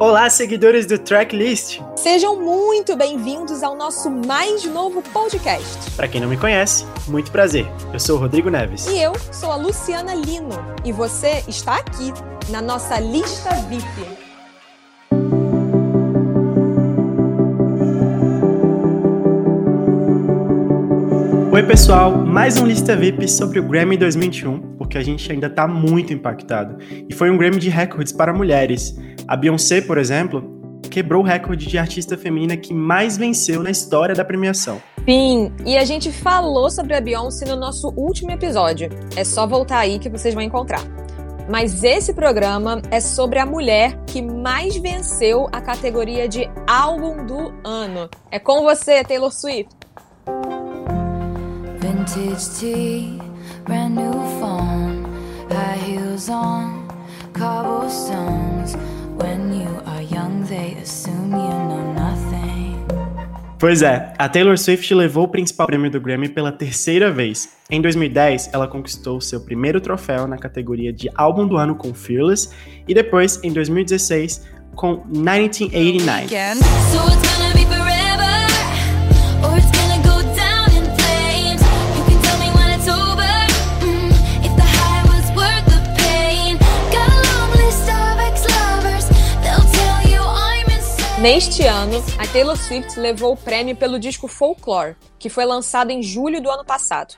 [0.00, 1.80] Olá, seguidores do Tracklist!
[1.96, 5.90] Sejam muito bem-vindos ao nosso mais novo podcast.
[5.96, 7.66] Para quem não me conhece, muito prazer.
[7.92, 8.86] Eu sou o Rodrigo Neves.
[8.86, 10.54] E eu sou a Luciana Lino.
[10.84, 12.12] E você está aqui
[12.48, 14.27] na nossa lista VIP.
[21.58, 25.66] Oi, pessoal, mais um Lista VIP sobre o Grammy 2021, porque a gente ainda está
[25.66, 26.78] muito impactado.
[27.08, 28.96] E foi um Grammy de recordes para mulheres.
[29.26, 30.40] A Beyoncé, por exemplo,
[30.88, 34.80] quebrou o recorde de artista feminina que mais venceu na história da premiação.
[35.04, 38.88] Sim, e a gente falou sobre a Beyoncé no nosso último episódio.
[39.16, 40.84] É só voltar aí que vocês vão encontrar.
[41.50, 47.52] Mas esse programa é sobre a mulher que mais venceu a categoria de álbum do
[47.64, 48.08] ano.
[48.30, 49.76] É com você, Taylor Swift.
[52.14, 53.18] Vintage tea,
[53.64, 55.04] brand new phone,
[55.50, 56.88] high heels on,
[57.34, 58.76] cobblestones.
[59.18, 62.86] When you are young, they assume you know nothing.
[63.58, 67.50] Pois é, a Taylor Swift levou o principal prêmio do Grammy pela terceira vez.
[67.68, 72.48] Em 2010, ela conquistou seu primeiro troféu na categoria de álbum do ano com Fearless
[72.86, 76.28] e depois, em 2016, com 1989.
[91.30, 96.02] Neste ano, a Taylor Swift levou o prêmio pelo disco Folklore, que foi lançado em
[96.02, 97.16] julho do ano passado.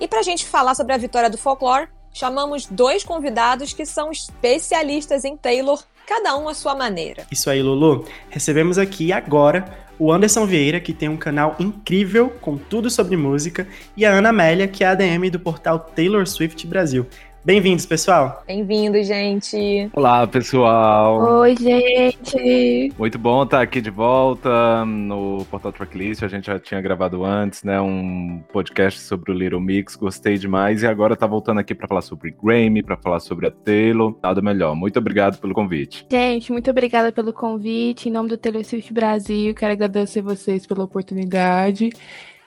[0.00, 4.10] E para a gente falar sobre a vitória do Folklore, chamamos dois convidados que são
[4.10, 7.26] especialistas em Taylor, cada um à sua maneira.
[7.30, 8.06] Isso aí, Lulu.
[8.30, 9.66] Recebemos aqui agora
[9.98, 14.30] o Anderson Vieira, que tem um canal incrível com tudo sobre música, e a Ana
[14.30, 17.06] Amélia, que é a ADM do portal Taylor Swift Brasil.
[17.44, 18.40] Bem-vindos, pessoal.
[18.46, 19.90] Bem-vindo, gente.
[19.94, 21.40] Olá, pessoal.
[21.40, 22.92] Oi, gente.
[22.96, 26.22] Muito bom estar aqui de volta no Portal Tracklist.
[26.22, 29.96] A gente já tinha gravado antes, né, um podcast sobre o Little Mix.
[29.96, 33.50] Gostei demais e agora tá voltando aqui para falar sobre Grammy, para falar sobre a
[33.50, 34.16] Taylor.
[34.22, 34.76] Nada melhor.
[34.76, 36.06] Muito obrigado pelo convite.
[36.08, 38.08] Gente, muito obrigada pelo convite.
[38.08, 41.90] Em nome do Taylor Swift Brasil, quero agradecer vocês pela oportunidade.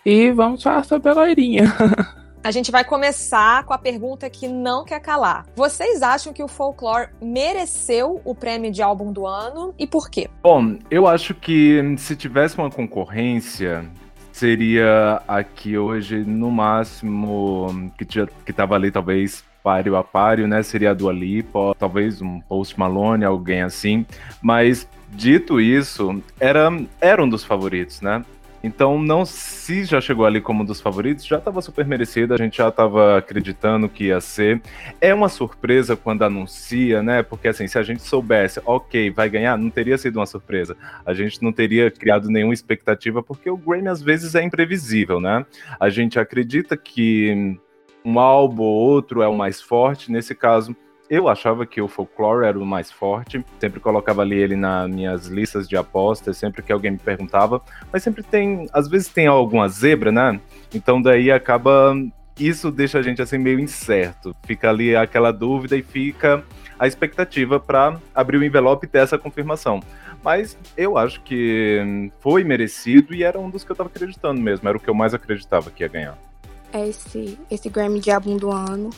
[0.05, 1.65] E vamos falar sobre a loirinha.
[2.45, 5.47] A gente vai começar com a pergunta que não quer calar.
[5.55, 10.29] Vocês acham que o Folklore mereceu o prêmio de álbum do ano e por quê?
[10.43, 13.89] Bom, eu acho que se tivesse uma concorrência,
[14.31, 20.61] seria aqui hoje, no máximo, que, tinha, que tava ali talvez páreo a páreo, né?
[20.61, 24.05] Seria a Dua Lipa, talvez um Post Malone, alguém assim.
[24.39, 26.69] Mas, dito isso, era,
[27.01, 28.23] era um dos favoritos, né?
[28.65, 32.37] Então, não se já chegou ali como um dos favoritos, já estava super merecido, a
[32.37, 34.59] gente já estava acreditando que ia ser.
[34.99, 37.21] É uma surpresa quando anuncia, né?
[37.21, 40.75] Porque assim, se a gente soubesse, ok, vai ganhar, não teria sido uma surpresa.
[41.05, 45.45] A gente não teria criado nenhuma expectativa, porque o Grammy às vezes é imprevisível, né?
[45.79, 47.59] A gente acredita que
[48.03, 50.75] um álbum ou outro é o mais forte, nesse caso
[51.09, 55.27] eu achava que o folklore era o mais forte, sempre colocava ali ele nas minhas
[55.27, 57.61] listas de apostas, sempre que alguém me perguntava,
[57.91, 60.39] mas sempre tem, às vezes tem alguma zebra, né?
[60.73, 61.93] Então daí acaba
[62.37, 64.35] isso deixa a gente assim meio incerto.
[64.43, 66.43] Fica ali aquela dúvida e fica
[66.77, 69.79] a expectativa para abrir o envelope e ter essa confirmação.
[70.21, 74.67] Mas eu acho que foi merecido e era um dos que eu estava acreditando mesmo,
[74.67, 76.17] era o que eu mais acreditava que ia ganhar.
[76.73, 78.89] Esse, esse Grammy de álbum do ano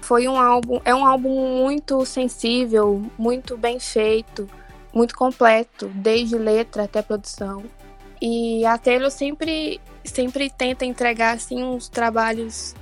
[0.00, 4.48] foi um álbum, é um álbum muito sensível, muito bem feito,
[4.92, 7.64] muito completo, desde letra até produção.
[8.20, 12.74] E a Taylor sempre sempre tenta entregar assim uns trabalhos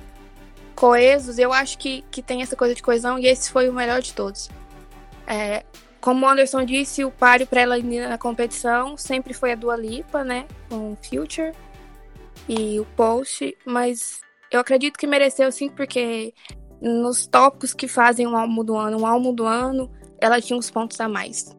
[0.75, 1.39] coesos.
[1.39, 4.13] Eu acho que, que tem essa coisa de coesão e esse foi o melhor de
[4.13, 4.49] todos.
[5.27, 5.63] É,
[5.99, 10.23] como o Anderson disse, o páreo para ela na competição sempre foi a Dua Lipa,
[10.23, 11.51] né, com o Future
[12.47, 14.21] e o Post, mas
[14.51, 16.33] eu acredito que mereceu sim porque
[16.81, 20.69] nos tópicos que fazem um álbum do ano, um álbum do ano, ela tinha uns
[20.69, 21.55] pontos a mais.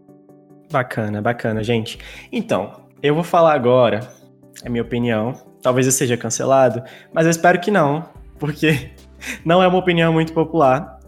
[0.70, 1.98] Bacana, bacana, gente.
[2.32, 4.00] Então, eu vou falar agora,
[4.62, 5.34] é minha opinião.
[5.62, 6.82] Talvez eu seja cancelado,
[7.12, 8.08] mas eu espero que não,
[8.38, 8.90] porque
[9.44, 11.00] não é uma opinião muito popular.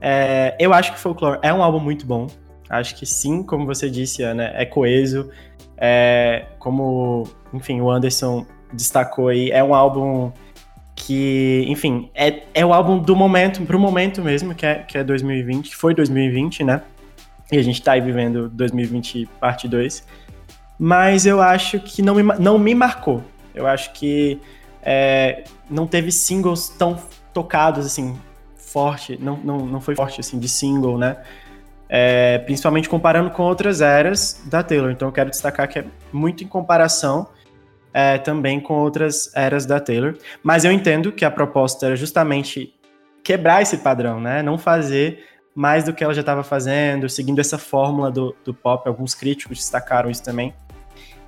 [0.00, 2.26] É, eu acho que Folklore é um álbum muito bom.
[2.68, 5.30] Acho que sim, como você disse, Ana, é coeso.
[5.76, 10.30] É, como, enfim, o Anderson destacou aí, é um álbum
[11.10, 15.02] que, enfim, é, é o álbum do momento, pro momento mesmo, que é, que é
[15.02, 16.82] 2020, que foi 2020, né?
[17.50, 20.06] E a gente tá aí vivendo 2020 parte 2.
[20.78, 23.24] Mas eu acho que não me, não me marcou.
[23.52, 24.40] Eu acho que
[24.84, 26.96] é, não teve singles tão
[27.34, 28.16] tocados, assim,
[28.54, 29.18] forte.
[29.20, 31.16] Não, não, não foi forte, assim, de single, né?
[31.92, 34.92] é, principalmente comparando com outras eras da Taylor.
[34.92, 37.26] Então eu quero destacar que é muito em comparação
[37.92, 40.16] é, também com outras eras da Taylor.
[40.42, 42.74] Mas eu entendo que a proposta era justamente
[43.22, 44.42] quebrar esse padrão, né?
[44.42, 48.88] Não fazer mais do que ela já estava fazendo, seguindo essa fórmula do, do pop.
[48.88, 50.54] Alguns críticos destacaram isso também.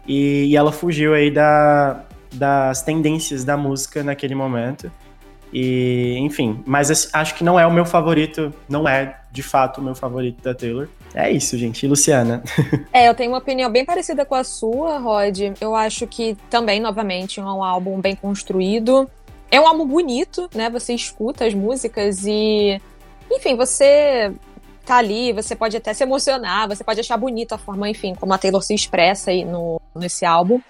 [0.07, 4.91] E, e ela fugiu aí da, das tendências da música naquele momento.
[5.53, 9.85] E, enfim, mas acho que não é o meu favorito, não é de fato o
[9.85, 10.89] meu favorito da Taylor.
[11.15, 11.85] É isso, gente.
[11.85, 12.43] E Luciana?
[12.93, 15.39] é, eu tenho uma opinião bem parecida com a sua, Rod.
[15.61, 19.09] Eu acho que também, novamente, é um álbum bem construído.
[19.51, 20.71] É um álbum bonito, né?
[20.71, 22.81] Você escuta as músicas e.
[23.31, 24.33] Enfim, você
[24.85, 28.33] tá ali, você pode até se emocionar, você pode achar bonita a forma, enfim, como
[28.33, 30.61] a Taylor se expressa aí no, nesse álbum.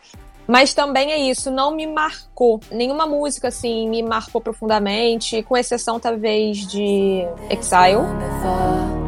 [0.46, 2.60] Mas também é isso, não me marcou.
[2.70, 9.01] Nenhuma música, assim, me marcou profundamente, com exceção, talvez, de Exile.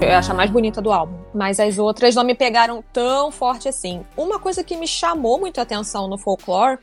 [0.00, 1.18] Eu acho a mais bonita do álbum.
[1.34, 4.02] Mas as outras não me pegaram tão forte assim.
[4.16, 6.78] Uma coisa que me chamou muito a atenção no folklore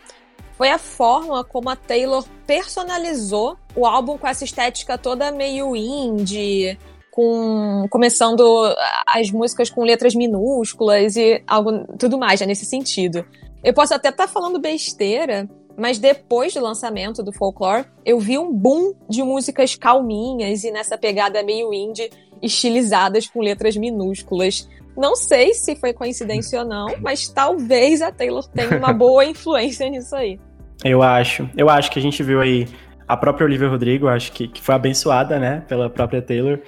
[0.58, 6.78] foi a forma como a Taylor personalizou o álbum com essa estética toda meio indie,
[7.16, 8.44] com começando
[9.08, 13.26] as músicas com letras minúsculas e algo tudo mais, já nesse sentido.
[13.64, 18.38] Eu posso até estar tá falando besteira, mas depois do lançamento do Folklore, eu vi
[18.38, 22.10] um boom de músicas calminhas e nessa pegada meio indie,
[22.42, 24.68] estilizadas com letras minúsculas.
[24.98, 29.90] Não sei se foi coincidência ou não, mas talvez a Taylor tenha uma boa influência
[29.90, 30.38] nisso aí.
[30.84, 31.50] Eu acho.
[31.56, 32.68] Eu acho que a gente viu aí
[33.08, 36.60] a própria Olivia Rodrigo, acho que, que foi abençoada, né, pela própria Taylor.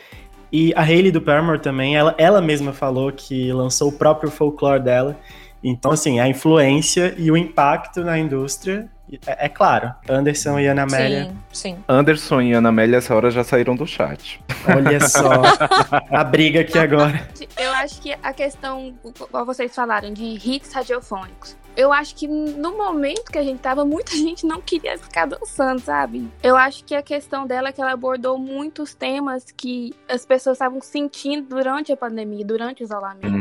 [0.51, 4.81] E a Hayley do Paramore também, ela, ela mesma falou que lançou o próprio folclore
[4.81, 5.17] dela.
[5.63, 8.89] Então, assim, a influência e o impacto na indústria
[9.25, 11.25] é, é, claro, Anderson e Ana Amélia.
[11.25, 11.83] Sim, sim.
[11.87, 14.41] Anderson e Ana Amélia, essa hora já saíram do chat.
[14.67, 15.41] Olha só,
[16.11, 17.27] a briga aqui agora.
[17.57, 18.93] Eu acho que a questão,
[19.31, 21.55] como vocês falaram, de hits radiofônicos.
[21.77, 25.79] Eu acho que no momento que a gente tava, muita gente não queria ficar dançando,
[25.79, 26.27] sabe?
[26.41, 30.55] Eu acho que a questão dela é que ela abordou muitos temas que as pessoas
[30.55, 33.36] estavam sentindo durante a pandemia, durante o isolamento.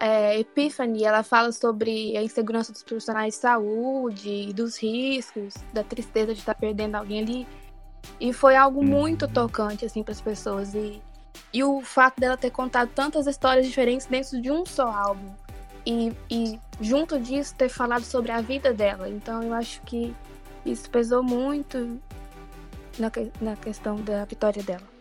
[0.00, 6.32] É, Epiphany, ela fala sobre a insegurança dos profissionais de saúde, dos riscos, da tristeza
[6.32, 7.46] de estar perdendo alguém ali.
[8.20, 9.32] E foi algo muito uhum.
[9.32, 10.74] tocante, assim, para as pessoas.
[10.74, 11.02] E,
[11.52, 15.34] e o fato dela ter contado tantas histórias diferentes dentro de um só álbum.
[15.84, 19.08] E, e junto disso, ter falado sobre a vida dela.
[19.08, 20.14] Então, eu acho que
[20.64, 22.00] isso pesou muito
[22.98, 23.10] na,
[23.40, 24.97] na questão da vitória dela.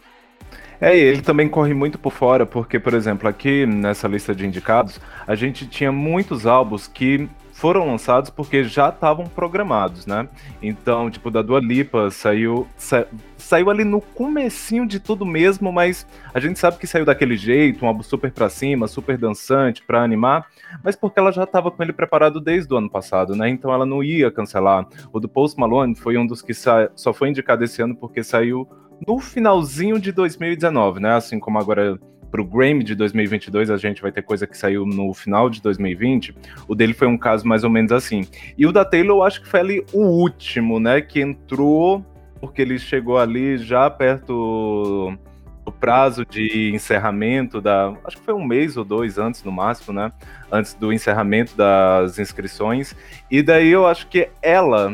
[0.80, 5.00] É, ele também corre muito por fora, porque, por exemplo, aqui nessa lista de indicados,
[5.26, 7.28] a gente tinha muitos álbuns que
[7.58, 10.30] foram lançados porque já estavam programados, né?
[10.62, 16.06] Então, tipo, da Dua Lipa saiu, sa saiu ali no comecinho de tudo mesmo, mas
[16.32, 20.04] a gente sabe que saiu daquele jeito, um álbum super pra cima, super dançante, pra
[20.04, 20.46] animar,
[20.84, 23.50] mas porque ela já estava com ele preparado desde o ano passado, né?
[23.50, 24.86] Então ela não ia cancelar.
[25.12, 28.70] O do Post Malone foi um dos que só foi indicado esse ano porque saiu
[29.06, 31.14] no finalzinho de 2019, né?
[31.14, 32.00] Assim como agora
[32.32, 35.62] para o Grammy de 2022 a gente vai ter coisa que saiu no final de
[35.62, 36.36] 2020.
[36.68, 38.28] O dele foi um caso mais ou menos assim.
[38.58, 41.02] E o da Taylor eu acho que foi ali o último, né?
[41.02, 42.06] Que entrou
[42.40, 45.18] porque ele chegou ali já perto
[45.66, 47.94] do prazo de encerramento da.
[48.04, 50.12] Acho que foi um mês ou dois antes, no máximo, né?
[50.52, 52.96] Antes do encerramento das inscrições.
[53.30, 54.94] E daí eu acho que ela.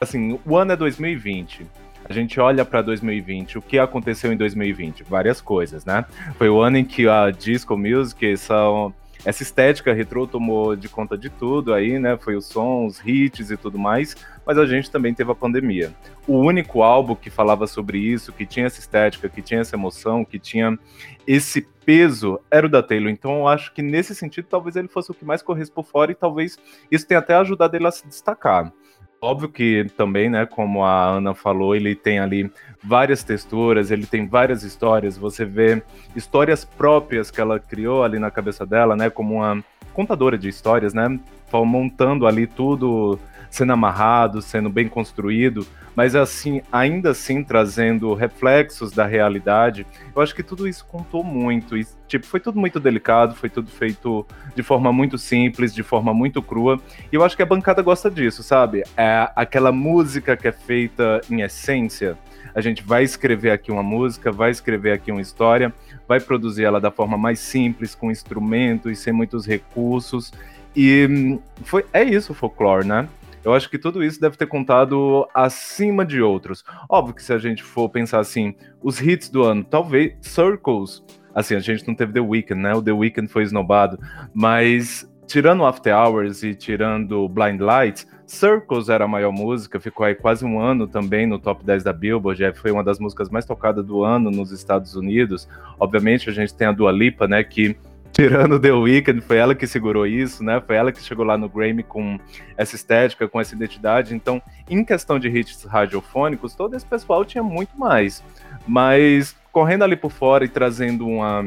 [0.00, 1.66] Assim, o ano é 2020
[2.08, 5.04] a gente olha para 2020, o que aconteceu em 2020?
[5.04, 6.04] Várias coisas, né?
[6.38, 8.94] Foi o ano em que a disco music são
[9.24, 12.16] essa estética retrô tomou de conta de tudo aí, né?
[12.16, 14.14] Foi o som, os hits e tudo mais,
[14.46, 15.92] mas a gente também teve a pandemia.
[16.28, 20.24] O único álbum que falava sobre isso, que tinha essa estética, que tinha essa emoção,
[20.24, 20.78] que tinha
[21.26, 23.10] esse peso, era o da Taylor.
[23.10, 26.12] Então eu acho que nesse sentido, talvez ele fosse o que mais corresse por fora
[26.12, 26.56] e talvez
[26.88, 28.72] isso tenha até ajudado ele a se destacar.
[29.20, 32.50] Óbvio que também, né, como a Ana falou, ele tem ali
[32.84, 35.82] várias texturas, ele tem várias histórias, você vê
[36.14, 40.92] histórias próprias que ela criou ali na cabeça dela, né, como uma contadora de histórias,
[40.92, 41.18] né,
[41.52, 43.18] montando ali tudo
[43.50, 49.86] sendo amarrado, sendo bem construído, mas assim, ainda assim trazendo reflexos da realidade.
[50.14, 51.76] Eu acho que tudo isso contou muito.
[51.76, 56.12] E, tipo, foi tudo muito delicado, foi tudo feito de forma muito simples, de forma
[56.12, 56.78] muito crua.
[57.10, 58.82] E eu acho que a bancada gosta disso, sabe?
[58.94, 62.18] É aquela música que é feita em essência.
[62.54, 65.72] A gente vai escrever aqui uma música, vai escrever aqui uma história,
[66.06, 70.32] vai produzir ela da forma mais simples, com instrumentos, sem muitos recursos.
[70.74, 73.08] E hum, foi, é isso o folclore, né?
[73.46, 76.64] Eu acho que tudo isso deve ter contado acima de outros.
[76.88, 81.54] Óbvio que se a gente for pensar assim, os hits do ano, talvez Circles, assim,
[81.54, 82.74] a gente não teve The Weeknd, né?
[82.74, 84.00] O The Weeknd foi esnobado,
[84.34, 90.16] mas tirando After Hours e tirando Blind Lights, Circles era a maior música, ficou aí
[90.16, 93.44] quase um ano também no top 10 da Billboard, já foi uma das músicas mais
[93.44, 95.48] tocadas do ano nos Estados Unidos.
[95.78, 97.76] Obviamente a gente tem a Dua Lipa, né, que
[98.16, 100.58] tirando The Weeknd, foi ela que segurou isso, né?
[100.66, 102.18] Foi ela que chegou lá no Grammy com
[102.56, 104.14] essa estética, com essa identidade.
[104.14, 108.24] Então, em questão de hits radiofônicos, todo esse pessoal tinha muito mais.
[108.66, 111.46] Mas correndo ali por fora e trazendo uma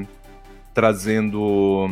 [0.71, 1.89] trazendo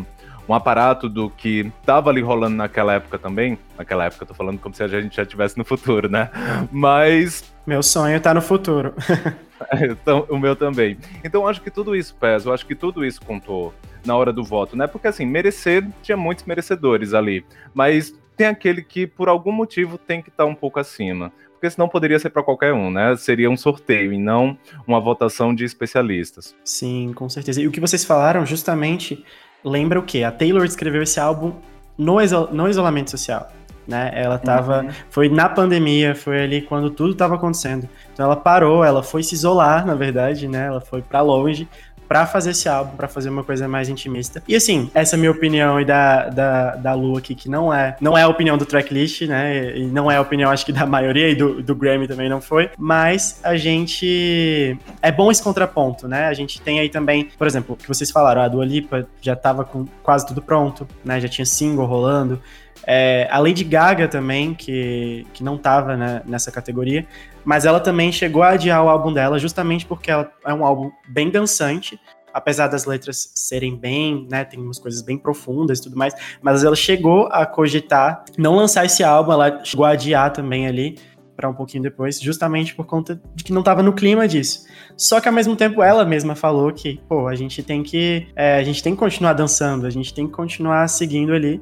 [0.48, 3.58] um aparato do que estava ali rolando naquela época também.
[3.78, 6.30] Naquela época, eu tô falando como se a gente já estivesse no futuro, né?
[6.72, 7.44] Mas.
[7.66, 8.94] Meu sonho tá no futuro.
[9.92, 10.98] então, o meu também.
[11.24, 13.74] Então, acho que tudo isso pesa, eu acho que tudo isso contou
[14.06, 14.88] na hora do voto, né?
[14.88, 20.22] Porque assim, merecer, tinha muitos merecedores ali, mas tem aquele que por algum motivo tem
[20.22, 21.32] que estar tá um pouco acima.
[21.54, 23.16] Porque senão poderia ser para qualquer um, né?
[23.16, 26.56] Seria um sorteio e não uma votação de especialistas.
[26.64, 27.60] Sim, com certeza.
[27.60, 29.26] E o que vocês falaram justamente
[29.64, 30.24] lembra o quê?
[30.24, 31.54] A Taylor escreveu esse álbum
[31.98, 33.52] no, iso no isolamento social.
[33.88, 34.12] Né?
[34.14, 34.82] Ela tava.
[34.82, 34.90] Uhum.
[35.10, 37.88] Foi na pandemia, foi ali quando tudo estava acontecendo.
[38.14, 40.68] Então ela parou, ela foi se isolar, na verdade, né?
[40.68, 41.68] Ela foi para longe
[42.08, 44.42] para fazer esse álbum, para fazer uma coisa mais intimista.
[44.48, 47.74] E assim, essa é a minha opinião e da, da, da Lu aqui, que não
[47.74, 49.78] é, não é a opinião do tracklist, né?
[49.78, 52.40] E não é a opinião, acho que da maioria, e do, do Grammy também não
[52.40, 52.70] foi.
[52.78, 54.78] Mas a gente.
[55.02, 56.28] É bom esse contraponto, né?
[56.28, 59.36] A gente tem aí também, por exemplo, o que vocês falaram, a Dua Lipa já
[59.36, 61.20] tava com quase tudo pronto, né?
[61.20, 62.42] Já tinha single rolando.
[62.90, 67.06] É, a Lady Gaga também, que, que não tava né, nessa categoria,
[67.44, 70.90] mas ela também chegou a adiar o álbum dela justamente porque ela é um álbum
[71.10, 72.00] bem dançante,
[72.34, 76.64] apesar das letras serem bem, né, tem umas coisas bem profundas e tudo mais, mas
[76.64, 80.98] ela chegou a cogitar não lançar esse álbum, ela chegou a adiar também ali
[81.36, 84.66] para um pouquinho depois, justamente por conta de que não estava no clima disso.
[84.96, 88.58] Só que ao mesmo tempo ela mesma falou que, pô, a gente tem que, é,
[88.58, 91.62] a gente tem que continuar dançando, a gente tem que continuar seguindo ali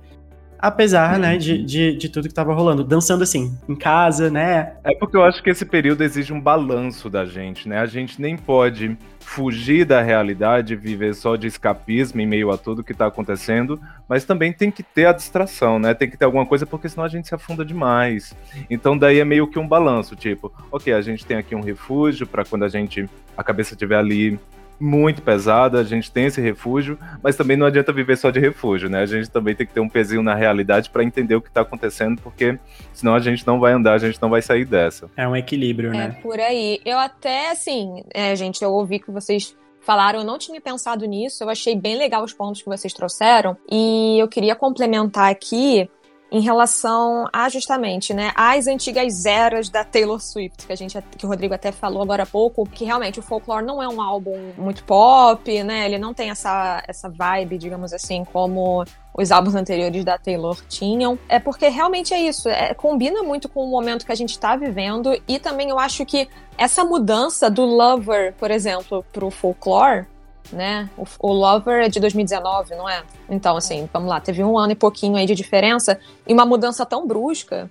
[0.68, 1.66] apesar, né, de, uhum.
[1.66, 2.84] de, de, tudo que tava rolando.
[2.84, 4.74] Dançando assim, em casa, né?
[4.84, 7.80] É porque eu acho que esse período exige um balanço da gente, né?
[7.80, 12.84] A gente nem pode fugir da realidade, viver só de escapismo em meio a tudo
[12.84, 15.94] que tá acontecendo, mas também tem que ter a distração, né?
[15.94, 18.36] Tem que ter alguma coisa, porque senão a gente se afunda demais.
[18.70, 22.28] Então daí é meio que um balanço, tipo, ok, a gente tem aqui um refúgio
[22.28, 24.40] para quando a gente a cabeça estiver ali
[24.80, 28.90] muito pesada, a gente tem esse refúgio, mas também não adianta viver só de refúgio,
[28.90, 29.02] né?
[29.02, 31.62] A gente também tem que ter um pezinho na realidade para entender o que está
[31.62, 32.58] acontecendo, porque
[32.94, 35.10] senão a gente não vai andar, a gente não vai sair dessa.
[35.16, 36.16] É um equilíbrio, é né?
[36.18, 36.80] É por aí.
[36.86, 41.44] Eu até, assim, é, gente, eu ouvi que vocês falaram, eu não tinha pensado nisso,
[41.44, 45.90] eu achei bem legal os pontos que vocês trouxeram, e eu queria complementar aqui
[46.32, 51.26] em relação a justamente, né, as antigas eras da Taylor Swift, que a gente que
[51.26, 54.52] o Rodrigo até falou agora há pouco, que realmente o Folklore não é um álbum
[54.58, 55.86] muito pop, né?
[55.86, 58.84] Ele não tem essa essa vibe, digamos assim, como
[59.18, 61.18] os álbuns anteriores da Taylor tinham.
[61.30, 64.56] É porque realmente é isso, é, combina muito com o momento que a gente está
[64.56, 66.28] vivendo e também eu acho que
[66.58, 70.06] essa mudança do Lover, por exemplo, pro Folklore,
[70.52, 70.90] né?
[70.98, 73.04] O, o, Lover é de 2019, não é?
[73.30, 76.86] Então, assim, vamos lá, teve um ano e pouquinho aí de diferença e uma mudança
[76.86, 77.70] tão brusca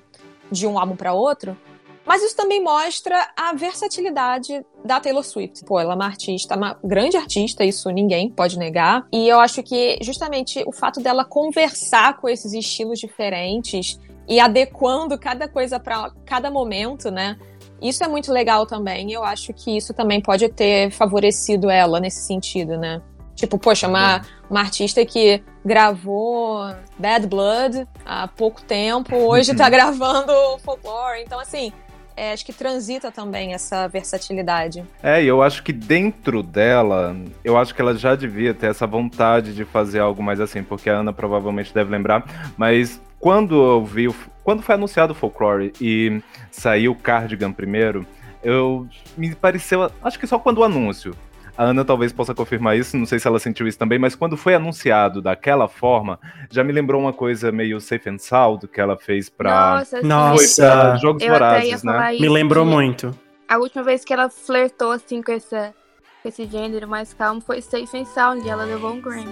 [0.50, 1.56] de um álbum para outro.
[2.06, 5.64] Mas isso também mostra a versatilidade da Taylor Swift.
[5.64, 9.06] Pô, ela é uma artista, uma grande artista, isso ninguém pode negar.
[9.10, 15.18] E eu acho que justamente o fato dela conversar com esses estilos diferentes e adequando
[15.18, 17.38] cada coisa para cada momento, né?
[17.84, 19.12] Isso é muito legal também.
[19.12, 23.02] Eu acho que isso também pode ter favorecido ela nesse sentido, né?
[23.34, 30.32] Tipo, poxa, uma, uma artista que gravou Bad Blood há pouco tempo, hoje tá gravando
[30.64, 31.20] folklore.
[31.22, 31.72] Então, assim,
[32.16, 34.82] é, acho que transita também essa versatilidade.
[35.02, 37.14] É, e eu acho que dentro dela,
[37.44, 40.88] eu acho que ela já devia ter essa vontade de fazer algo mais assim, porque
[40.88, 44.14] a Ana provavelmente deve lembrar, mas quando eu vi,
[44.44, 48.06] quando foi anunciado o Folklore e saiu o Cardigan primeiro,
[48.42, 48.86] eu
[49.16, 51.16] me pareceu, acho que só quando o anúncio.
[51.56, 54.36] A Ana talvez possa confirmar isso, não sei se ela sentiu isso também, mas quando
[54.36, 56.18] foi anunciado daquela forma,
[56.50, 59.76] já me lembrou uma coisa meio safe and sound que ela fez pra.
[59.76, 60.02] Nossa.
[60.02, 60.62] Nossa.
[60.62, 62.16] Pra Jogos Eu Vorazes, né?
[62.20, 63.16] Me lembrou muito.
[63.48, 65.72] A última vez que ela flertou assim com, essa,
[66.22, 69.28] com esse gênero mais calmo foi Safe and Sound e ela levou um Grammy.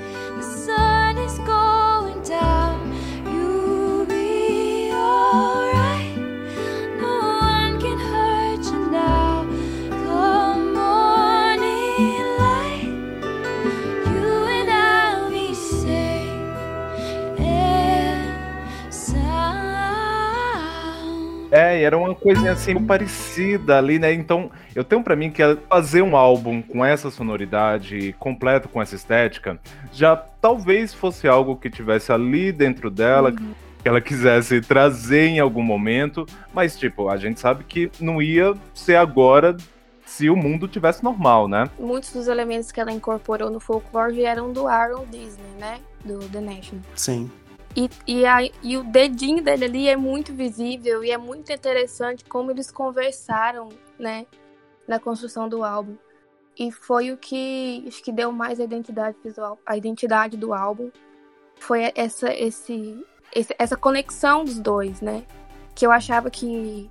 [21.82, 24.12] Era uma coisinha assim parecida ali, né?
[24.12, 28.94] Então, eu tenho pra mim que fazer um álbum com essa sonoridade, completo com essa
[28.94, 29.58] estética,
[29.92, 35.62] já talvez fosse algo que tivesse ali dentro dela, que ela quisesse trazer em algum
[35.62, 39.56] momento, mas tipo, a gente sabe que não ia ser agora
[40.06, 41.68] se o mundo tivesse normal, né?
[41.78, 45.80] Muitos dos elementos que ela incorporou no folclore vieram do Aaron Disney, né?
[46.04, 46.84] Do The National.
[46.94, 47.30] Sim.
[47.76, 52.24] E, e, a- e o dedinho dele ali é muito visível e é muito interessante
[52.24, 54.26] como eles conversaram, né,
[54.86, 55.96] na construção do álbum.
[56.58, 60.90] E foi o que acho que deu mais a identidade visual, a identidade do álbum.
[61.58, 63.02] Foi essa esse,
[63.34, 65.24] esse- essa conexão dos dois, né?
[65.74, 66.90] Que eu achava que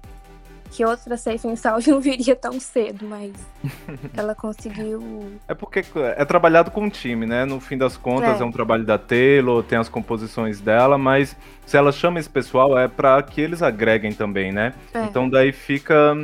[0.72, 3.32] que outra Safe and Sound não viria tão cedo, mas
[4.16, 5.84] ela conseguiu É porque
[6.18, 7.46] é trabalhado com um time, né?
[7.46, 8.46] No fim das contas, é, É.
[8.46, 11.36] um trabalho da Taylor, tem as composições dela, mas
[11.66, 14.74] se ela chama esse pessoal é pra que eles agreguem também, né?
[14.94, 15.04] É.
[15.04, 16.18] Então daí fica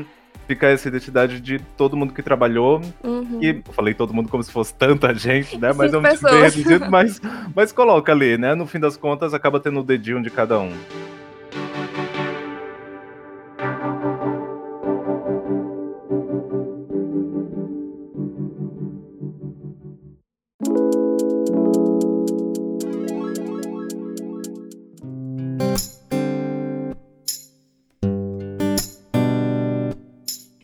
[0.47, 2.79] fica essa identidade de todo mundo que trabalhou.
[3.03, 3.39] Uhum.
[3.41, 5.73] E falei todo mundo como se fosse tanta gente, né?
[5.73, 7.21] Mas Cinco é um time bem reduzido, mas,
[7.53, 8.55] mas coloca ali, né?
[8.55, 10.71] No fim das contas, acaba tendo o dedinho de cada um.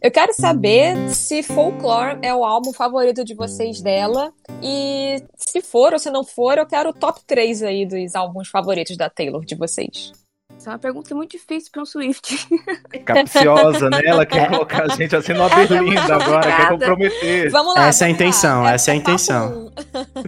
[0.04, 4.34] Eu quero saber se Folklore é o álbum favorito de vocês dela.
[4.62, 8.50] E se for ou se não for, eu quero o top 3 aí dos álbuns
[8.50, 10.12] favoritos da Taylor de vocês.
[10.58, 12.36] Isso é uma pergunta muito difícil para um Swift.
[13.06, 14.02] Capciosa, né?
[14.04, 17.50] Ela quer colocar a gente assim numa é berlinda agora, quer comprometer.
[17.50, 17.88] Vamos lá.
[17.88, 19.72] Essa é a intenção, essa é a intenção.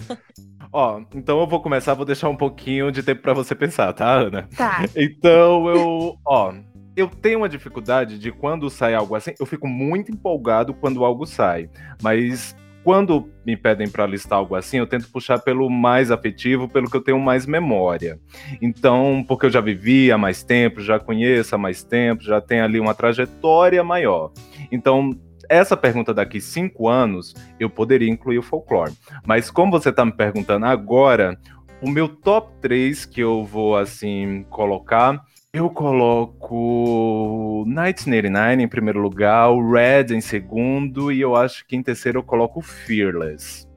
[0.72, 4.10] Ó, então eu vou começar, vou deixar um pouquinho de tempo pra você pensar, tá,
[4.14, 4.48] Ana?
[4.56, 4.86] Tá.
[4.96, 6.54] Então eu, ó,
[6.96, 11.26] eu tenho uma dificuldade de quando sai algo assim, eu fico muito empolgado quando algo
[11.26, 11.70] sai,
[12.02, 16.88] mas quando me pedem pra listar algo assim, eu tento puxar pelo mais afetivo, pelo
[16.88, 18.20] que eu tenho mais memória.
[18.62, 22.64] Então, porque eu já vivi há mais tempo, já conheço há mais tempo, já tenho
[22.64, 24.32] ali uma trajetória maior.
[24.72, 25.18] Então,
[25.50, 28.94] essa pergunta daqui cinco anos, eu poderia incluir o folclore.
[29.26, 31.40] Mas como você tá me perguntando agora,
[31.82, 35.24] o meu top 3 que eu vou assim colocar,
[35.58, 41.84] eu coloco 1989 em primeiro lugar, o Red em segundo e eu acho que em
[41.84, 43.68] terceiro eu coloco Fearless.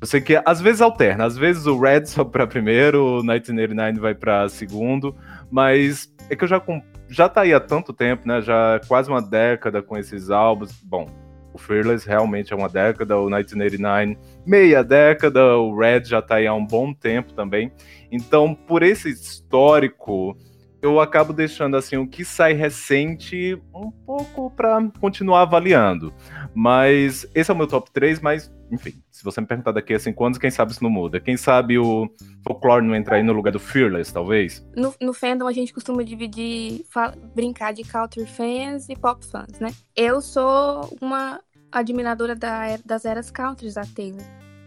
[0.00, 4.00] Eu sei que às vezes alterna, às vezes o Red sobe pra primeiro, o 1989
[4.00, 5.14] vai pra segundo,
[5.50, 6.62] mas é que eu já
[7.08, 8.42] já tá aí há tanto tempo, né?
[8.42, 10.72] Já quase uma década com esses álbuns.
[10.82, 11.08] Bom,
[11.54, 16.46] o Fearless realmente é uma década, o 1989 meia década, o Red já tá aí
[16.46, 17.72] há um bom tempo também.
[18.12, 20.36] Então, por esse histórico,
[20.80, 26.12] eu acabo deixando assim o que sai recente um pouco pra continuar avaliando.
[26.54, 29.98] Mas esse é o meu top 3, mas enfim, se você me perguntar daqui a
[29.98, 31.18] 5 anos, quem sabe isso não muda.
[31.18, 32.06] Quem sabe o
[32.46, 34.64] Folklore não entra aí no lugar do Fearless, talvez?
[34.76, 39.58] No, no fandom a gente costuma dividir, fa- brincar de culture fans e pop fans,
[39.58, 39.70] né?
[39.96, 41.40] Eu sou uma
[41.72, 44.22] admiradora da era- das eras country da Taylor.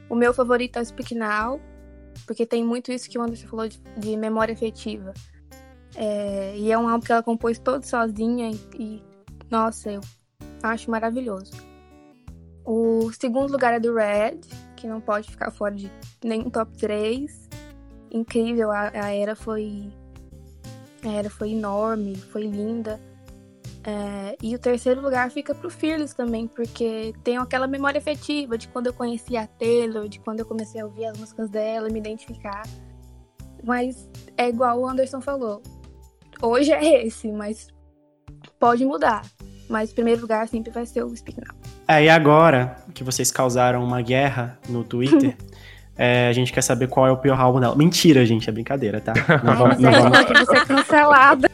[0.10, 1.62] O meu favorito é o Speak Now,
[2.26, 5.14] porque tem muito isso que o Anderson falou de, de memória afetiva.
[5.96, 9.04] É, e é um álbum que ela compôs todo sozinha e, e,
[9.50, 10.02] nossa, eu
[10.64, 11.52] acho maravilhoso.
[12.64, 14.40] O segundo lugar é do Red,
[14.76, 15.92] que não pode ficar fora de
[16.24, 17.50] nenhum top 3.
[18.12, 19.92] Incrível, a, a era foi.
[21.04, 23.00] A era foi enorme, foi linda.
[23.84, 28.68] É, e o terceiro lugar fica pro Fearless também, porque tem aquela memória afetiva de
[28.68, 32.00] quando eu conheci a Taylor, de quando eu comecei a ouvir as músicas dela, me
[32.00, 32.62] identificar.
[33.64, 35.62] Mas é igual o Anderson falou.
[36.42, 37.68] Hoje é esse, mas
[38.60, 39.22] pode mudar.
[39.70, 41.56] Mas o primeiro lugar sempre vai ser o Speak Now.
[41.88, 45.36] É, e agora que vocês causaram uma guerra no Twitter,
[45.98, 47.76] é, a gente quer saber qual é o pior álbum dela.
[47.76, 49.14] Mentira, gente, é brincadeira, tá?
[49.44, 49.92] Não, Ai, vamos- não,
[50.46, 51.50] você é cancelada.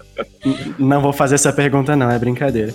[0.79, 2.73] não vou fazer essa pergunta, não, é brincadeira.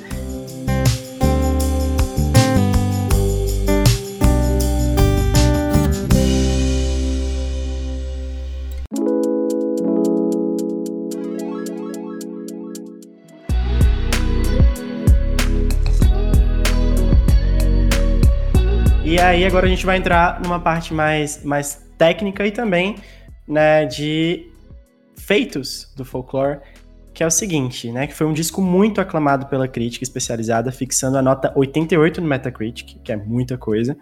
[19.33, 22.97] Aí agora a gente vai entrar numa parte mais, mais técnica e também
[23.49, 24.47] né, de
[25.17, 26.61] feitos do folclore,
[27.15, 31.17] que é o seguinte, né, que foi um disco muito aclamado pela crítica especializada, fixando
[31.17, 33.97] a nota 88 no Metacritic, que é muita coisa.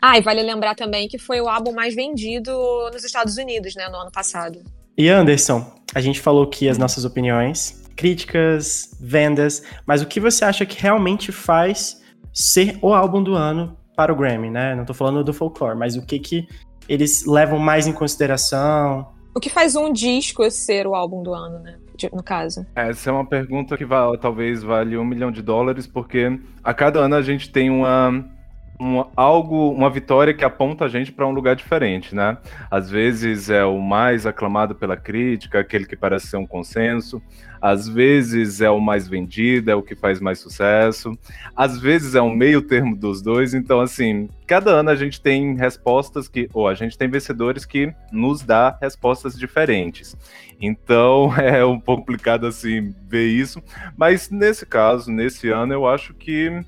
[0.00, 2.52] Ah, e vale lembrar também que foi o álbum mais vendido
[2.92, 4.62] nos Estados Unidos, né, no ano passado.
[4.96, 10.44] E Anderson, a gente falou aqui as nossas opiniões, críticas, vendas, mas o que você
[10.44, 14.74] acha que realmente faz ser o álbum do ano para o Grammy, né?
[14.74, 16.48] Não tô falando do folklore, mas o que que
[16.88, 19.06] eles levam mais em consideração?
[19.34, 21.78] O que faz um disco ser o álbum do ano, né?
[22.12, 22.66] No caso.
[22.74, 26.98] Essa é uma pergunta que va- talvez vale um milhão de dólares, porque a cada
[26.98, 28.24] ano a gente tem uma,
[28.82, 32.36] um, algo, uma vitória que aponta a gente para um lugar diferente, né?
[32.68, 37.22] Às vezes é o mais aclamado pela crítica, aquele que parece ser um consenso.
[37.60, 41.16] Às vezes é o mais vendido, é o que faz mais sucesso.
[41.54, 43.54] Às vezes é um meio termo dos dois.
[43.54, 47.94] Então, assim, cada ano a gente tem respostas que, ou a gente tem vencedores que
[48.10, 50.16] nos dá respostas diferentes.
[50.60, 53.62] Então é um pouco complicado assim ver isso.
[53.96, 56.64] Mas nesse caso, nesse ano, eu acho que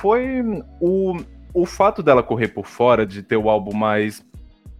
[0.00, 0.42] foi
[0.80, 1.18] o,
[1.52, 4.24] o fato dela correr por fora, de ter o álbum mais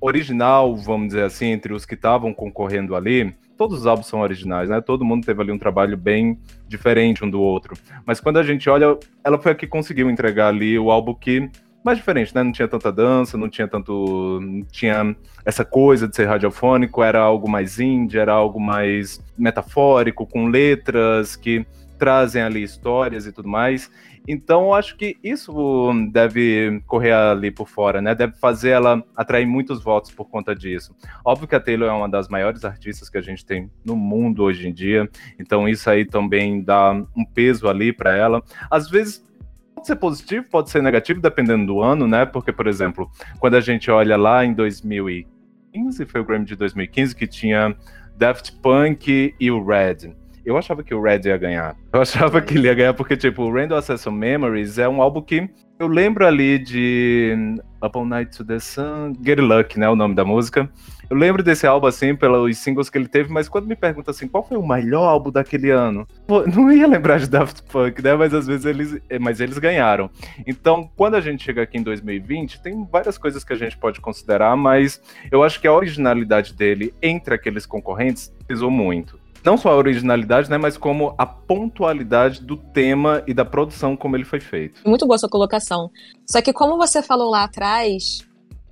[0.00, 3.34] original, vamos dizer assim, entre os que estavam concorrendo ali.
[3.56, 4.80] Todos os álbuns são originais, né?
[4.80, 7.74] Todo mundo teve ali um trabalho bem diferente um do outro.
[8.06, 11.50] Mas quando a gente olha, ela foi a que conseguiu entregar ali o álbum que
[11.84, 12.42] mais diferente, né?
[12.42, 14.38] Não tinha tanta dança, não tinha tanto.
[14.40, 20.26] Não tinha essa coisa de ser radiofônico, era algo mais indie, era algo mais metafórico,
[20.26, 21.66] com letras que
[21.98, 23.90] trazem ali histórias e tudo mais.
[24.28, 28.14] Então, eu acho que isso deve correr ali por fora, né?
[28.14, 30.94] Deve fazer ela atrair muitos votos por conta disso.
[31.24, 34.42] Óbvio que a Taylor é uma das maiores artistas que a gente tem no mundo
[34.42, 38.42] hoje em dia, então isso aí também dá um peso ali para ela.
[38.70, 39.26] Às vezes
[39.74, 42.26] pode ser positivo, pode ser negativo, dependendo do ano, né?
[42.26, 47.16] Porque, por exemplo, quando a gente olha lá em 2015, foi o Grammy de 2015
[47.16, 47.74] que tinha
[48.16, 50.14] Daft Punk e o Red.
[50.44, 51.76] Eu achava que o Red ia ganhar.
[51.92, 55.20] Eu achava que ele ia ganhar porque, tipo, o Random Access Memories é um álbum
[55.20, 55.48] que
[55.78, 60.14] eu lembro ali de Up All Night to the Sun, Get Luck, né, o nome
[60.14, 60.70] da música.
[61.08, 64.28] Eu lembro desse álbum, assim, pelos singles que ele teve, mas quando me pergunta assim,
[64.28, 66.06] qual foi o melhor álbum daquele ano?
[66.26, 70.10] Pô, não ia lembrar de Daft Punk, né, mas às vezes eles, mas eles ganharam.
[70.46, 74.00] Então, quando a gente chega aqui em 2020, tem várias coisas que a gente pode
[74.00, 79.70] considerar, mas eu acho que a originalidade dele entre aqueles concorrentes pesou muito não só
[79.70, 84.40] a originalidade, né, mas como a pontualidade do tema e da produção como ele foi
[84.40, 84.80] feito.
[84.86, 85.90] Muito boa sua colocação.
[86.26, 88.24] Só que como você falou lá atrás,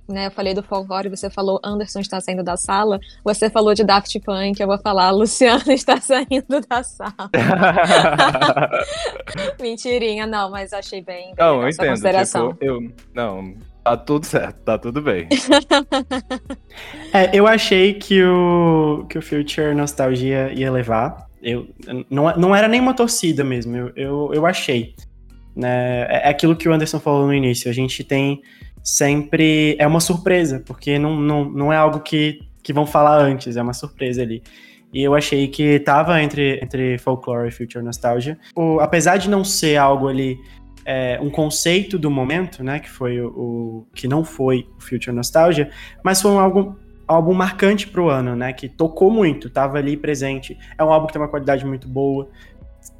[0.09, 3.83] né, eu falei do folclore, você falou Anderson está saindo da sala, você falou de
[3.83, 7.29] Daft Punk, eu vou falar Luciano está saindo da sala.
[9.61, 11.89] Mentirinha, não, mas achei bem, bem não, eu entendo.
[11.89, 12.53] consideração.
[12.53, 13.53] Tipo, eu, não,
[13.83, 15.27] tá tudo certo, tá tudo bem.
[17.11, 21.27] É, eu achei que o, que o Future Nostalgia ia levar.
[21.41, 21.67] Eu,
[22.07, 24.93] não, não era nem uma torcida mesmo, eu, eu, eu achei.
[25.55, 26.03] Né?
[26.03, 27.69] É é aquilo que o Anderson falou no início.
[27.69, 28.41] A gente tem
[28.83, 29.75] sempre.
[29.79, 33.61] É uma surpresa, porque não, não, não é algo que, que vão falar antes, é
[33.61, 34.43] uma surpresa ali.
[34.91, 38.37] E eu achei que tava entre, entre Folklore e Future Nostalgia.
[38.55, 40.37] O, apesar de não ser algo ali
[40.85, 42.79] é, um conceito do momento, né?
[42.79, 45.69] Que foi o, o, que não foi o Future Nostalgia,
[46.03, 46.75] mas foi um álbum,
[47.07, 48.53] álbum marcante pro ano, né?
[48.53, 50.57] Que tocou muito, tava ali presente.
[50.77, 52.29] É um álbum que tem uma qualidade muito boa.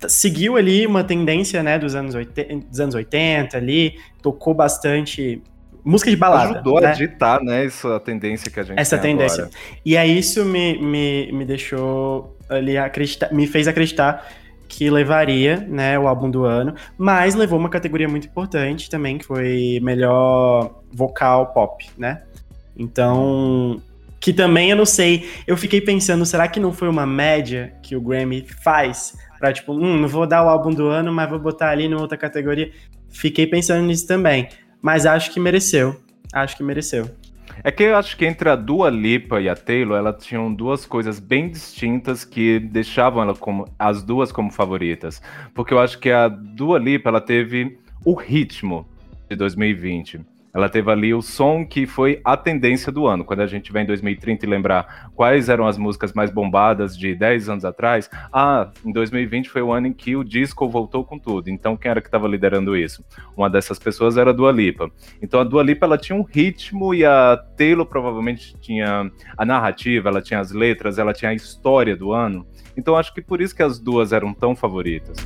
[0.08, 5.42] Seguiu ali uma tendência, né, dos anos 80, dos anos 80 ali, tocou bastante
[5.84, 6.56] música de balada.
[6.56, 6.88] Ajudou né?
[6.88, 9.46] a ditar, né, essa tendência que a gente Essa tendência.
[9.46, 9.58] agora.
[9.86, 14.28] E aí isso me, me, me deixou ali acreditar, me fez acreditar
[14.70, 19.26] que levaria, né, o álbum do ano, mas levou uma categoria muito importante também, que
[19.26, 22.22] foi melhor vocal pop, né?
[22.78, 23.82] Então,
[24.20, 27.96] que também eu não sei, eu fiquei pensando, será que não foi uma média que
[27.96, 31.40] o Grammy faz pra tipo, hum, não vou dar o álbum do ano, mas vou
[31.40, 32.72] botar ali numa outra categoria.
[33.10, 34.50] Fiquei pensando nisso também,
[34.82, 36.00] mas acho que mereceu.
[36.32, 37.10] Acho que mereceu.
[37.64, 40.86] É que eu acho que entre a Dua Lipa e a Taylor, elas tinham duas
[40.86, 45.22] coisas bem distintas que deixavam ela como as duas como favoritas.
[45.54, 48.88] Porque eu acho que a Dua Lipa, ela teve o ritmo
[49.30, 50.22] de 2020.
[50.54, 53.24] Ela teve ali o som que foi a tendência do ano.
[53.24, 57.14] Quando a gente vem em 2030 e lembrar quais eram as músicas mais bombadas de
[57.14, 61.20] 10 anos atrás, ah, em 2020 foi o ano em que o disco voltou com
[61.20, 61.50] tudo.
[61.50, 63.04] Então quem era que estava liderando isso?
[63.38, 64.90] Uma dessas pessoas era a Dua Lipa.
[65.22, 70.10] Então a Dua Lipa ela tinha um ritmo e a Taylor provavelmente tinha a narrativa,
[70.10, 72.46] ela tinha as letras, ela tinha a história do ano.
[72.76, 75.18] Então acho que por isso que as duas eram tão favoritas.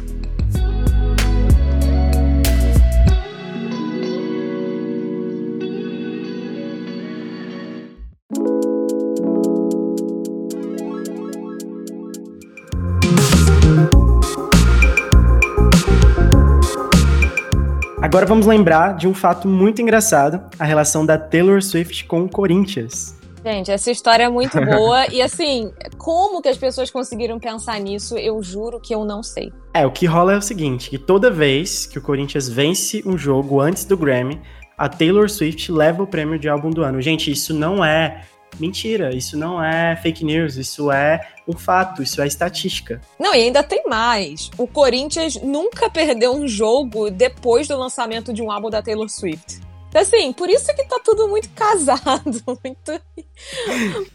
[18.13, 22.29] Agora vamos lembrar de um fato muito engraçado, a relação da Taylor Swift com o
[22.29, 23.17] Corinthians.
[23.43, 25.07] Gente, essa história é muito boa.
[25.11, 29.51] e assim, como que as pessoas conseguiram pensar nisso, eu juro que eu não sei.
[29.73, 33.17] É, o que rola é o seguinte, que toda vez que o Corinthians vence um
[33.17, 34.39] jogo antes do Grammy,
[34.77, 37.01] a Taylor Swift leva o prêmio de álbum do ano.
[37.01, 38.21] Gente, isso não é
[38.59, 43.01] mentira, isso não é fake news, isso é um fato, isso é estatística.
[43.19, 44.49] Não, e ainda tem mais.
[44.57, 49.59] O Corinthians nunca perdeu um jogo depois do lançamento de um álbum da Taylor Swift.
[49.93, 52.23] Então, assim, por isso que tá tudo muito casado,
[52.65, 52.99] muito...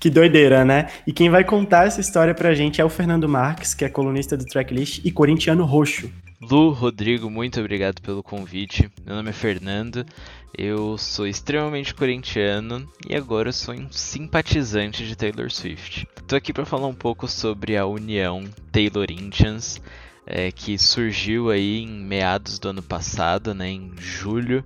[0.00, 0.90] Que doideira, né?
[1.06, 4.36] E quem vai contar essa história pra gente é o Fernando Marques, que é colunista
[4.36, 6.10] do Tracklist e corintiano roxo.
[6.40, 8.90] Lu, Rodrigo, muito obrigado pelo convite.
[9.06, 10.04] Meu nome é Fernando,
[10.52, 16.08] eu sou extremamente corintiano e agora eu sou um simpatizante de Taylor Swift.
[16.26, 19.80] Tô aqui para falar um pouco sobre a união Taylor-Indians,
[20.26, 24.64] é, que surgiu aí em meados do ano passado, né, em julho.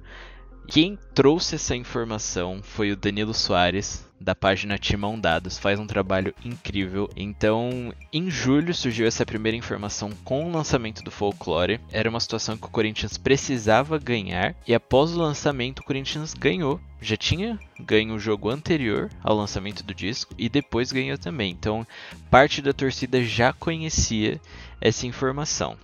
[0.73, 6.35] Quem trouxe essa informação foi o Danilo Soares, da página Timão Dados, faz um trabalho
[6.43, 7.11] incrível.
[7.15, 11.79] Então, em julho surgiu essa primeira informação com o lançamento do Folklore.
[11.91, 16.81] Era uma situação que o Corinthians precisava ganhar, e após o lançamento, o Corinthians ganhou.
[17.03, 21.51] Já tinha ganho o jogo anterior ao lançamento do disco e depois ganhou também.
[21.51, 21.87] Então,
[22.31, 24.41] parte da torcida já conhecia
[24.81, 25.77] essa informação.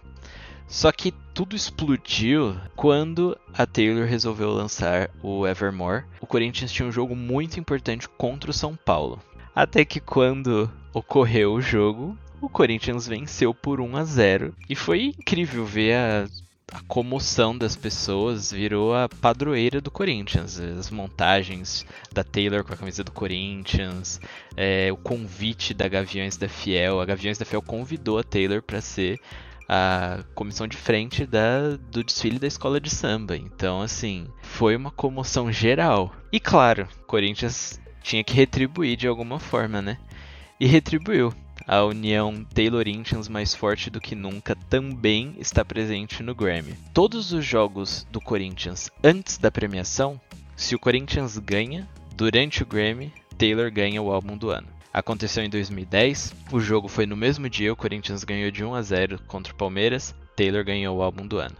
[0.66, 6.02] Só que tudo explodiu quando a Taylor resolveu lançar o Evermore.
[6.20, 9.22] O Corinthians tinha um jogo muito importante contra o São Paulo.
[9.54, 15.14] Até que quando ocorreu o jogo, o Corinthians venceu por 1 a 0 e foi
[15.16, 16.28] incrível ver a,
[16.72, 20.58] a comoção das pessoas, virou a padroeira do Corinthians.
[20.58, 24.20] As montagens da Taylor com a camisa do Corinthians,
[24.56, 27.00] é, o convite da Gaviões da Fiel.
[27.00, 29.20] A Gaviões da Fiel convidou a Taylor para ser
[29.68, 33.36] a comissão de frente da, do desfile da escola de samba.
[33.36, 36.14] Então, assim, foi uma comoção geral.
[36.32, 39.98] E claro, Corinthians tinha que retribuir de alguma forma, né?
[40.58, 41.34] E retribuiu.
[41.66, 46.74] A união Taylor-Indians mais forte do que nunca também está presente no Grammy.
[46.94, 50.18] Todos os jogos do Corinthians antes da premiação,
[50.56, 54.77] se o Corinthians ganha, durante o Grammy, Taylor ganha o álbum do ano.
[54.98, 58.82] Aconteceu em 2010, o jogo foi no mesmo dia, o Corinthians ganhou de 1 a
[58.82, 61.54] 0 contra o Palmeiras, Taylor ganhou o álbum do ano.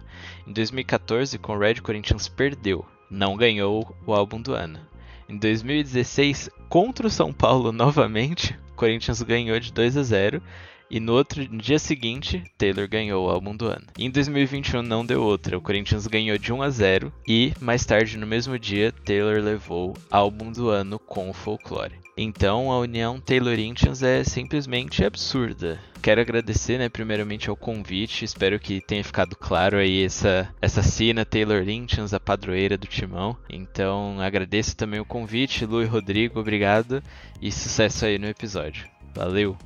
[0.45, 4.81] Em 2014, com o Red, o Corinthians perdeu, não ganhou o álbum do ano.
[5.29, 10.43] Em 2016, contra o São Paulo novamente, o Corinthians ganhou de 2 a 0
[10.91, 13.87] e no outro no dia seguinte, Taylor ganhou o álbum do ano.
[13.97, 17.85] E em 2021 não deu outra, o Corinthians ganhou de 1 a 0 e mais
[17.85, 22.08] tarde no mesmo dia, Taylor levou álbum do ano com o Folklore.
[22.21, 25.79] Então a união Taylor-Indians é simplesmente absurda.
[26.03, 28.25] Quero agradecer, né, primeiramente ao convite.
[28.25, 33.37] Espero que tenha ficado claro aí essa essa cena Taylor Indians, a padroeira do Timão.
[33.49, 37.01] Então agradeço também o convite, Lu e Rodrigo, obrigado
[37.41, 38.89] e sucesso aí no episódio.
[39.15, 39.57] Valeu.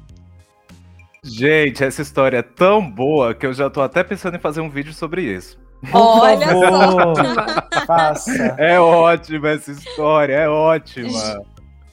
[1.24, 4.68] Gente, essa história é tão boa que eu já tô até pensando em fazer um
[4.68, 5.58] vídeo sobre isso.
[5.90, 7.14] Olha só.
[7.14, 7.86] só!
[7.86, 8.56] Faça!
[8.58, 11.42] É ótima essa história, é ótima.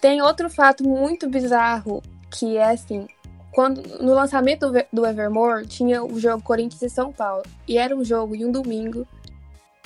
[0.01, 3.07] Tem outro fato muito bizarro que é assim,
[3.51, 7.43] quando no lançamento do, do Evermore tinha o jogo Corinthians e São Paulo.
[7.67, 9.07] E era um jogo em um domingo,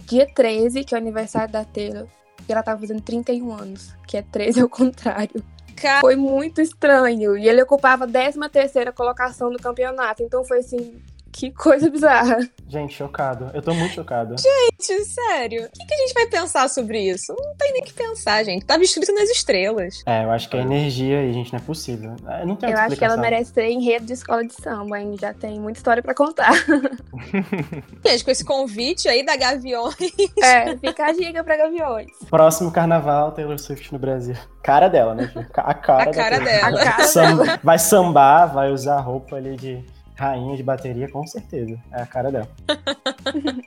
[0.06, 2.06] dia 13, que é o aniversário da Taylor,
[2.48, 5.42] e ela tava fazendo 31 anos, que é 13 ao contrário.
[5.76, 7.36] Ca- Foi muito estranho.
[7.38, 11.02] E ele ocupava a 13 terceira colocação no campeonato, então foi assim,
[11.34, 12.38] que coisa bizarra.
[12.70, 13.50] Gente, chocado.
[13.54, 14.36] Eu tô muito chocado.
[14.40, 15.66] Gente, sério.
[15.66, 17.34] O que, que a gente vai pensar sobre isso?
[17.38, 18.66] Não tem nem o que pensar, gente.
[18.66, 20.02] Tava escrito nas estrelas.
[20.06, 22.16] É, eu acho que a energia aí, gente, não é possível.
[22.28, 25.18] É, Não tem Eu acho que ela merece ter enredo de escola de samba, ainda
[25.18, 26.52] já tem muita história pra contar.
[28.06, 29.96] Gente, com esse convite aí da Gaviões.
[30.42, 32.08] É, fica a dica pra Gaviões.
[32.30, 34.36] Próximo carnaval, Taylor Swift no Brasil.
[34.62, 35.28] Cara dela, né?
[35.28, 35.48] filho?
[35.56, 36.80] A cara, A cara dela.
[36.80, 37.60] A cara Sam- dela.
[37.64, 39.84] Vai sambar, vai usar roupa ali de
[40.16, 41.78] rainha de bateria, com certeza.
[41.92, 42.50] É a cara dela.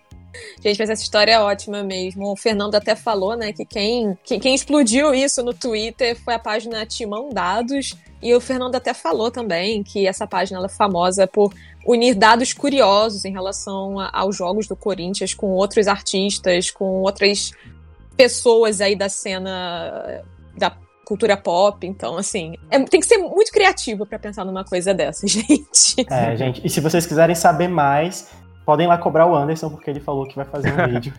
[0.62, 2.30] Gente, mas essa história é ótima mesmo.
[2.30, 6.38] O Fernando até falou, né, que quem, que- quem explodiu isso no Twitter foi a
[6.38, 7.96] página Timão Dados.
[8.22, 11.52] E o Fernando até falou também que essa página é famosa por
[11.86, 17.52] unir dados curiosos em relação a- aos jogos do Corinthians com outros artistas, com outras
[18.16, 20.22] pessoas aí da cena
[20.56, 21.86] da cultura pop.
[21.86, 26.04] Então, assim, é- tem que ser muito criativo pra pensar numa coisa dessa, gente.
[26.10, 26.60] É, gente.
[26.66, 28.28] E se vocês quiserem saber mais,
[28.66, 31.14] podem lá cobrar o Anderson, porque ele falou que vai fazer um vídeo.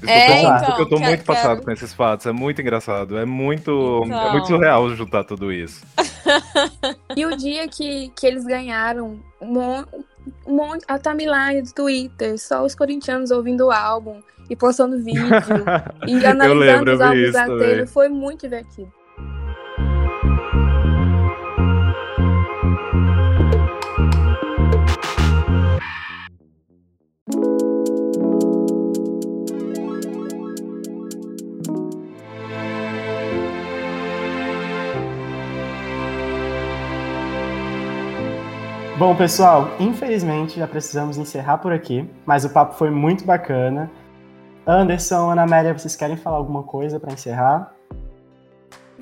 [0.00, 2.24] Eu É, então, porque eu tô quero- muito passado quero- com esses fatos.
[2.26, 3.18] É muito engraçado.
[3.18, 4.28] É muito, Então.
[4.28, 5.84] é muito surreal juntar tudo isso.
[7.16, 9.84] E o dia que, que eles ganharam, um
[10.46, 14.20] um monte, a timeline do Twitter, só os corintianos ouvindo o álbum.
[14.50, 15.26] e postando vídeo
[16.06, 17.46] e Eu analisando lembro, os álbuns da.
[17.46, 17.86] Taylor.
[17.86, 18.92] Foi muito divertido.
[38.98, 43.90] Bom, pessoal, infelizmente já precisamos encerrar por aqui, mas o papo foi muito bacana.
[44.66, 47.77] Anderson, Ana Amélia, vocês querem falar alguma coisa para encerrar?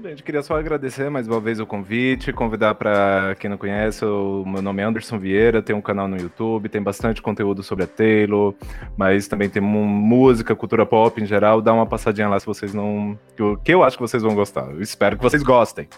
[0.06, 4.44] Gente, queria só agradecer mais uma vez o convite, convidar para quem não conhece, o
[4.46, 7.86] meu nome é Anderson Vieira, tem um canal no YouTube, tem bastante conteúdo sobre a
[7.88, 8.54] Taylor,
[8.96, 13.18] mas também tem música, cultura pop em geral, dá uma passadinha lá se vocês não,
[13.34, 14.70] que eu, que eu acho que vocês vão gostar.
[14.70, 15.88] Eu espero que vocês gostem.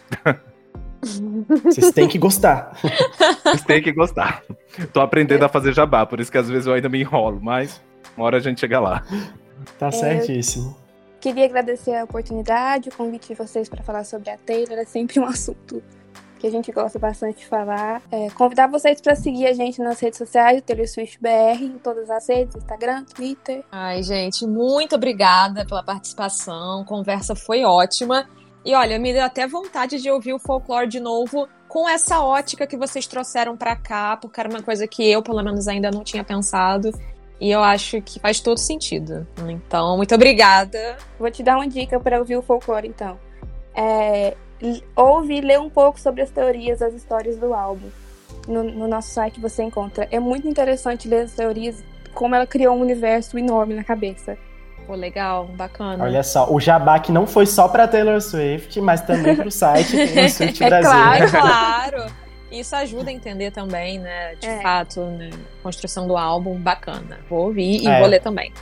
[1.62, 2.72] Vocês têm que gostar.
[3.44, 4.42] Vocês têm que gostar.
[4.90, 7.78] Tô aprendendo a fazer jabá, por isso que às vezes eu ainda me enrolo, mas
[8.16, 9.04] uma hora a gente chega lá.
[9.78, 10.87] Tá certíssimo.
[11.20, 14.78] Queria agradecer a oportunidade, o convite de vocês para falar sobre a Taylor.
[14.78, 15.82] É sempre um assunto
[16.38, 18.00] que a gente gosta bastante de falar.
[18.10, 21.78] É, convidar vocês para seguir a gente nas redes sociais, o Taylor Swift BR, em
[21.78, 23.64] todas as redes, Instagram, Twitter.
[23.72, 26.84] Ai, gente, muito obrigada pela participação.
[26.84, 28.28] Conversa foi ótima.
[28.64, 32.66] E olha, me deu até vontade de ouvir o folclore de novo com essa ótica
[32.66, 36.02] que vocês trouxeram pra cá, porque era uma coisa que eu, pelo menos, ainda não
[36.02, 36.90] tinha pensado.
[37.40, 39.26] E eu acho que faz todo sentido.
[39.48, 40.96] Então, muito obrigada.
[41.18, 43.18] Vou te dar uma dica para ouvir o folclore, então.
[43.74, 44.34] É,
[44.96, 47.88] ouve e lê um pouco sobre as teorias, as histórias do álbum.
[48.46, 50.08] No, no nosso site você encontra.
[50.10, 54.36] É muito interessante ler as teorias, como ela criou um universo enorme na cabeça.
[54.86, 56.02] Pô, legal, bacana.
[56.02, 59.50] Olha só, o jabá que não foi só para Taylor Swift, mas também para o
[59.50, 60.90] site Taylor Swift É Brasil.
[60.90, 61.24] claro.
[61.24, 62.27] É claro.
[62.50, 64.34] Isso ajuda a entender também, né?
[64.36, 64.60] De É.
[64.62, 65.30] fato, né?
[65.62, 67.18] Construção do álbum, bacana.
[67.28, 67.98] Vou ouvir e É.
[68.00, 68.52] vou ler também.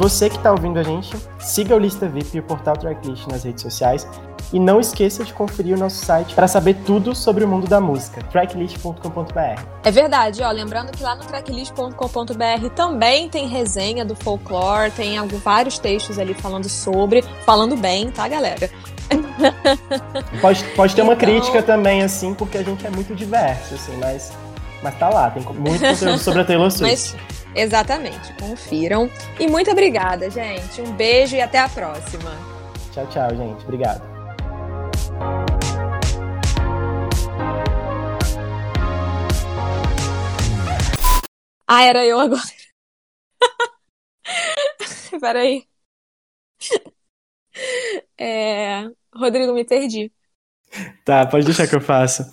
[0.00, 3.44] Você que está ouvindo a gente, siga o Lista VIP e o portal Tracklist nas
[3.44, 4.08] redes sociais.
[4.50, 7.80] E não esqueça de conferir o nosso site para saber tudo sobre o mundo da
[7.80, 9.60] música, tracklist.com.br.
[9.84, 10.50] É verdade, ó.
[10.50, 16.68] Lembrando que lá no tracklist.com.br também tem resenha do folclore, tem vários textos ali falando
[16.68, 18.68] sobre, falando bem, tá, galera?
[20.40, 23.96] Pode, pode ter uma Então- crítica também, assim, porque a gente é muito diverso, assim,
[23.98, 24.32] mas,
[24.82, 27.14] mas tá lá, tem muito conteúdo sobre a Taylor Swift.
[27.14, 29.10] Mas, exatamente, confiram.
[29.38, 30.80] E muito obrigada, gente.
[30.80, 32.30] Um beijo e até a próxima.
[32.92, 33.62] Tchau, tchau, gente.
[33.64, 34.02] Obrigado.
[41.66, 42.42] Ah, era eu agora.
[45.20, 45.66] Peraí.
[48.18, 48.84] É...
[49.14, 50.12] Rodrigo, me perdi.
[51.04, 52.30] Tá, pode deixar que eu faça.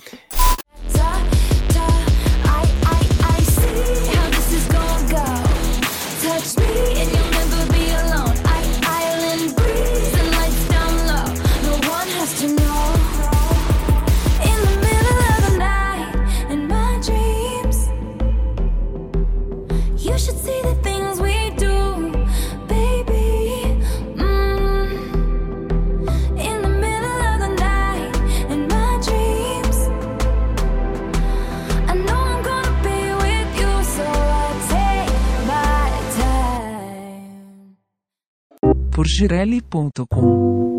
[38.98, 40.77] Por girelli.com